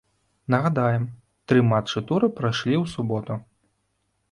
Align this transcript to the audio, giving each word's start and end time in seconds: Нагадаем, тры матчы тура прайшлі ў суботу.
Нагадаем, 0.53 1.03
тры 1.51 1.59
матчы 1.73 2.03
тура 2.09 2.31
прайшлі 2.41 2.75
ў 2.83 2.95
суботу. 2.97 3.33